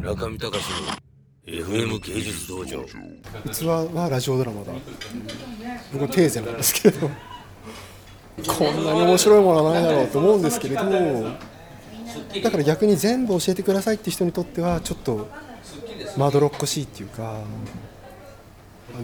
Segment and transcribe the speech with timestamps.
[0.00, 0.64] 中見隆
[1.46, 2.82] の FM 芸術道場。
[2.84, 4.72] 器はラジオドラマだ。
[5.92, 7.10] 僕はテーゼなんですけれど。
[8.46, 10.82] こんなに面白いものはないだろうと思うんですけれど
[12.42, 15.28] だから逆に全部教えてくださいって人にとってはちょっと
[16.16, 17.42] まどろっこしいっていうか。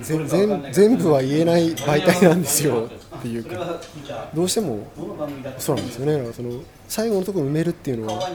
[0.03, 2.89] 全全全部は言えない媒体なんですよ。
[3.19, 3.81] っていうか。
[4.35, 4.87] どうしても
[5.59, 6.33] そうなんですよね。
[6.33, 8.31] その最後のところ埋めるっていうのは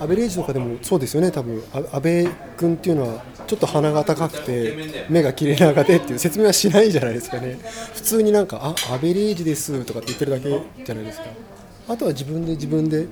[0.00, 1.30] アベレージとかでもそうですよね。
[1.30, 2.26] 多分あ安倍
[2.56, 7.58] 君っていうのはちょっと鼻が高くて目が切れ長でっていう説明はしないじゃないですかね。
[7.94, 10.48] 普通になんかあアベレージですとかって言ってるだけ
[10.84, 11.26] じゃないですか。
[11.88, 13.06] あとは自分で自分で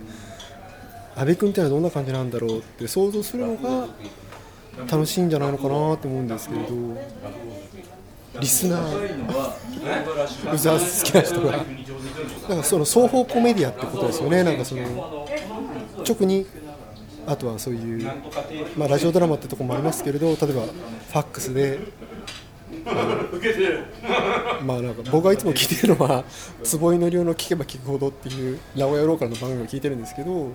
[1.14, 3.88] 安倍君っていうのはどんな感じなんだろうって想像するのが
[4.90, 6.72] 楽しいんじゃないのかなと思うんですけれど。
[8.40, 11.52] リスナー、うざ好きな人が、
[12.48, 15.28] なんかその双方向メディアってことですよね、なんかその
[16.08, 16.46] 直に、
[17.26, 18.10] あとはそういう、
[18.74, 21.78] まあ、ラジオドラマってとこもありますけれど、例えばファックスで、
[24.64, 26.24] まあなんか僕がいつも聞いてるのは、
[26.62, 30.52] 坪井の量の聞けば聞くほどっていう名古屋ローカルの番組を聞いてるんですけど、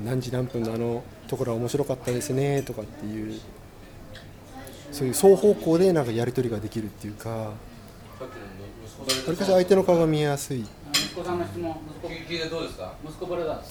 [0.00, 3.40] 何時何分のあのところは面白かったですねとかっていう。
[4.92, 7.54] そういう双方向でなんかやり取りができるっていうかわ
[9.26, 10.66] りかし相手の顔が見えやすい。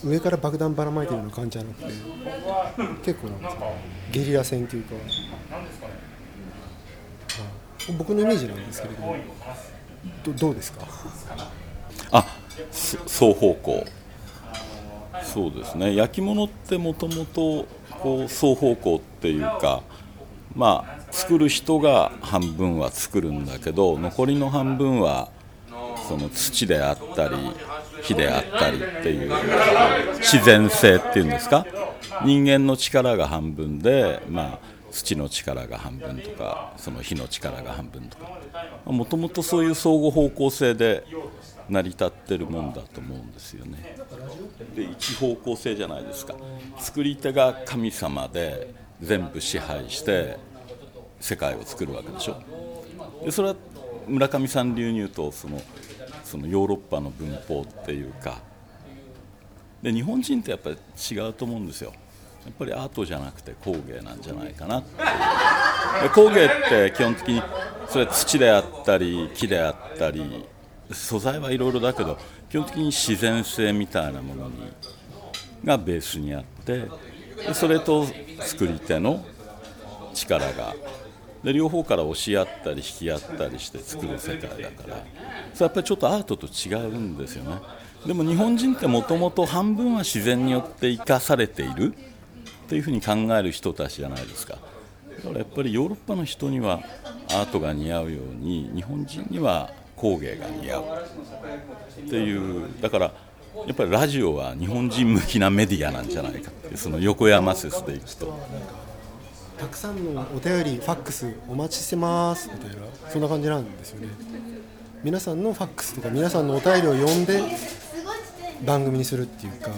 [0.04, 1.92] 上から爆弾ばらまいてるような感じじゃなくて
[3.04, 3.66] 結構なんですか
[4.12, 4.96] ゲリラ戦っていうか。
[7.98, 9.16] 僕のイメージなんですけれども
[10.24, 10.88] どどうですか？
[12.12, 12.26] あ
[12.72, 13.86] 双方向
[15.34, 15.96] そうですね。
[15.96, 17.66] 焼き物ってもともと
[18.28, 19.84] 双方向っていうか
[20.56, 25.30] まあ作る人が半分は作るんだけど残りの半分は
[26.08, 27.36] その土であったり
[28.02, 29.32] 火であったりっていう
[30.18, 31.66] 自然性っていうんですか？
[32.26, 34.60] 人間の力が半分で、まあ、
[34.92, 38.42] 土の力が半分とかその火の力が半分とか。
[38.86, 41.06] もともとそういう相互方向性で
[41.72, 43.96] 成り立ってるもんだと思うんですよね。
[44.76, 46.36] で一方向性じゃないですか。
[46.78, 50.38] 作り手が神様で全部支配して
[51.22, 52.44] 世界を作るわけでしょ。
[53.24, 53.56] でそれは
[54.06, 55.62] 村上さん流に言うとその
[56.26, 58.40] そのヨーロッパの文法っていうか。
[59.82, 60.78] で日本人ってやっぱり
[61.10, 61.94] 違うと思うんですよ。
[62.46, 67.42] やっぱりアートじゃなくて工芸なんじゃないかなで工芸って基本的に
[67.88, 70.44] それは土であったり木であったり
[70.94, 72.18] 素材はいろいろだけど
[72.50, 74.56] 基本的に自然性みたいなものに
[75.64, 76.88] がベースにあって
[77.36, 78.06] でそれと
[78.40, 79.24] 作り手の
[80.14, 80.76] 力が
[81.44, 85.04] で両方から押し合ったり引き合ったりして作る世界だから
[85.54, 87.58] それやっぱりちょっとアートと違うんですよね。
[88.06, 94.58] でも日本人ってもともと半分は自然によって生かされているっていうふうに考える人たちじゃないですか。
[95.18, 96.82] だからやっぱりヨーロッパの人には
[97.30, 100.84] アートが似合うように日本人には工芸が似合う。
[102.00, 103.14] っていうだから
[103.68, 108.38] やっぱりラジオは日本人向きなメディアなんじゃないかってその横山説でいくと。
[109.60, 112.78] たくさんのお便りファックスお待ちしてますみたいな
[113.12, 114.08] そんな感じなんですよね。
[115.04, 117.44] 皆さんのファックスとか皆さんのお便りを読んで
[118.66, 119.70] 番組にするっていうか。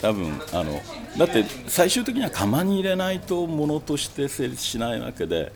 [0.00, 0.80] 多分あの
[1.18, 5.52] だって最終的には釜に入れないとものとして成立しないわけで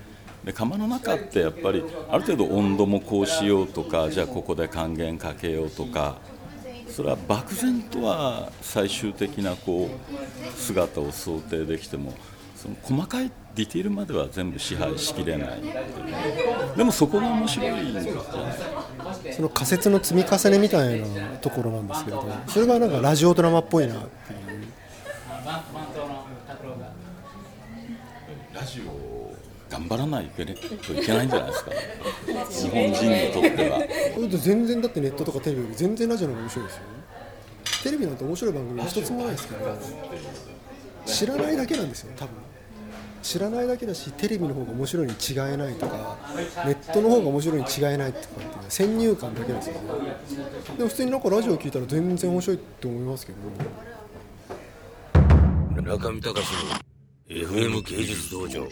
[0.51, 6.17] で釜の中ってやっぱりある程度温度もこうしようとかじゃあここで還元かけようとか
[6.89, 12.13] それは漠然とは最終的なこう姿を想定できても
[12.57, 15.63] その細かいディティールまでは全部支配しきれない
[16.77, 18.13] でもそこが面白いんじゃない
[19.33, 24.41] その仮説の積み重ねみたいなところなんですけれどそれがなんかラジオドラマっぽいなっていう。
[28.53, 29.21] ラジオ？
[29.71, 31.71] 頑張らないといけないんじゃないですか。
[32.51, 33.81] 日本人にとっては。
[34.39, 36.83] 全然だってネットとかテレビより全然ラジオの方が面白いですよ
[37.85, 39.77] テレビなんて面白い番組一つもないですから
[41.07, 42.35] 知らないだけなんですよ多分。
[43.23, 46.17] 知らないだけだしテレビの方が面白いに違いないとか
[46.65, 49.81] ネットの方が面白いに違いないとかっていう先入観だけですよね。
[50.79, 53.39] でも普通になんかラジオ聞いたら全然面白いって思いますけど
[55.83, 56.71] 中見隆の
[57.29, 58.67] FM 芸術道場